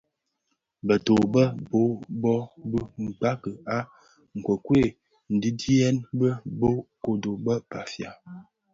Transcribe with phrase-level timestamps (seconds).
[0.85, 1.81] Bë dho be bō
[2.21, 2.47] bhög
[2.97, 3.77] bi kpagi a
[4.37, 4.89] nkokuel
[5.35, 6.27] ndiňiyèn bi
[6.59, 6.69] bë
[7.03, 8.11] kodo bë Bafia.